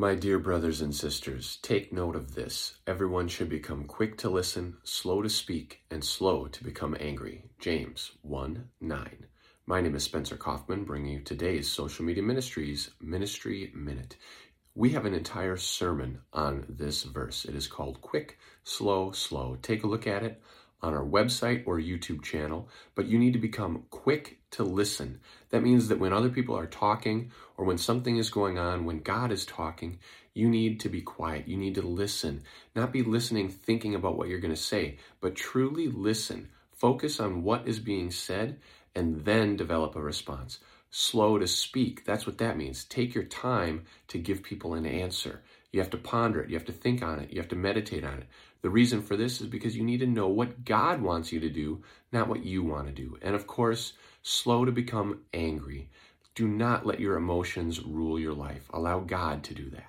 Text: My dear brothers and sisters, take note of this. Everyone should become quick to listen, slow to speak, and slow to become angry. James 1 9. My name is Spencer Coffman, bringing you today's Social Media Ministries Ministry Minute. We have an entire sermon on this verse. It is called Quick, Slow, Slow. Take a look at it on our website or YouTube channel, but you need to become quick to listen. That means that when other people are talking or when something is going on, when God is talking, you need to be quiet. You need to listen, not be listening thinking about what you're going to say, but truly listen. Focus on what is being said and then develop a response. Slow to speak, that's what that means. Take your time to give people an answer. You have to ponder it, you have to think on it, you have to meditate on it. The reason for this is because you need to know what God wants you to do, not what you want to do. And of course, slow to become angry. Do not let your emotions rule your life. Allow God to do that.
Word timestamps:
My 0.00 0.14
dear 0.14 0.38
brothers 0.38 0.80
and 0.80 0.94
sisters, 0.94 1.58
take 1.60 1.92
note 1.92 2.16
of 2.16 2.34
this. 2.34 2.76
Everyone 2.86 3.28
should 3.28 3.50
become 3.50 3.84
quick 3.84 4.16
to 4.16 4.30
listen, 4.30 4.78
slow 4.82 5.20
to 5.20 5.28
speak, 5.28 5.82
and 5.90 6.02
slow 6.02 6.46
to 6.46 6.64
become 6.64 6.96
angry. 6.98 7.50
James 7.58 8.12
1 8.22 8.70
9. 8.80 9.26
My 9.66 9.82
name 9.82 9.94
is 9.94 10.02
Spencer 10.02 10.38
Coffman, 10.38 10.86
bringing 10.86 11.12
you 11.12 11.20
today's 11.20 11.70
Social 11.70 12.06
Media 12.06 12.22
Ministries 12.22 12.92
Ministry 12.98 13.70
Minute. 13.74 14.16
We 14.74 14.88
have 14.92 15.04
an 15.04 15.12
entire 15.12 15.58
sermon 15.58 16.20
on 16.32 16.64
this 16.66 17.02
verse. 17.02 17.44
It 17.44 17.54
is 17.54 17.66
called 17.66 18.00
Quick, 18.00 18.38
Slow, 18.64 19.12
Slow. 19.12 19.58
Take 19.60 19.84
a 19.84 19.86
look 19.86 20.06
at 20.06 20.22
it 20.22 20.40
on 20.82 20.94
our 20.94 21.04
website 21.04 21.64
or 21.66 21.78
YouTube 21.78 22.22
channel, 22.22 22.68
but 22.94 23.06
you 23.06 23.18
need 23.18 23.32
to 23.34 23.38
become 23.38 23.84
quick 23.90 24.38
to 24.52 24.64
listen. 24.64 25.20
That 25.50 25.62
means 25.62 25.88
that 25.88 25.98
when 25.98 26.12
other 26.12 26.30
people 26.30 26.56
are 26.56 26.66
talking 26.66 27.30
or 27.56 27.64
when 27.64 27.78
something 27.78 28.16
is 28.16 28.30
going 28.30 28.58
on, 28.58 28.84
when 28.84 29.00
God 29.00 29.32
is 29.32 29.44
talking, 29.44 29.98
you 30.34 30.48
need 30.48 30.80
to 30.80 30.88
be 30.88 31.00
quiet. 31.02 31.48
You 31.48 31.56
need 31.56 31.74
to 31.76 31.82
listen, 31.82 32.42
not 32.74 32.92
be 32.92 33.02
listening 33.02 33.48
thinking 33.48 33.94
about 33.94 34.16
what 34.16 34.28
you're 34.28 34.40
going 34.40 34.54
to 34.54 34.60
say, 34.60 34.98
but 35.20 35.36
truly 35.36 35.88
listen. 35.88 36.48
Focus 36.72 37.20
on 37.20 37.42
what 37.42 37.68
is 37.68 37.78
being 37.78 38.10
said 38.10 38.58
and 38.94 39.24
then 39.24 39.56
develop 39.56 39.96
a 39.96 40.02
response. 40.02 40.58
Slow 40.90 41.38
to 41.38 41.46
speak, 41.46 42.04
that's 42.04 42.26
what 42.26 42.38
that 42.38 42.56
means. 42.56 42.84
Take 42.84 43.14
your 43.14 43.24
time 43.24 43.84
to 44.08 44.18
give 44.18 44.42
people 44.42 44.74
an 44.74 44.86
answer. 44.86 45.42
You 45.72 45.80
have 45.80 45.90
to 45.90 45.98
ponder 45.98 46.42
it, 46.42 46.50
you 46.50 46.56
have 46.56 46.66
to 46.66 46.72
think 46.72 47.02
on 47.02 47.20
it, 47.20 47.30
you 47.30 47.38
have 47.38 47.48
to 47.50 47.56
meditate 47.56 48.04
on 48.04 48.18
it. 48.18 48.26
The 48.62 48.70
reason 48.70 49.00
for 49.00 49.16
this 49.16 49.40
is 49.40 49.46
because 49.46 49.76
you 49.76 49.84
need 49.84 50.00
to 50.00 50.06
know 50.06 50.28
what 50.28 50.64
God 50.64 51.00
wants 51.00 51.32
you 51.32 51.40
to 51.40 51.48
do, 51.48 51.82
not 52.12 52.28
what 52.28 52.44
you 52.44 52.62
want 52.62 52.88
to 52.88 52.92
do. 52.92 53.16
And 53.22 53.34
of 53.34 53.46
course, 53.46 53.94
slow 54.22 54.64
to 54.64 54.72
become 54.72 55.20
angry. 55.32 55.88
Do 56.34 56.46
not 56.46 56.84
let 56.84 57.00
your 57.00 57.16
emotions 57.16 57.80
rule 57.82 58.18
your 58.18 58.34
life. 58.34 58.68
Allow 58.72 59.00
God 59.00 59.44
to 59.44 59.54
do 59.54 59.70
that. 59.70 59.86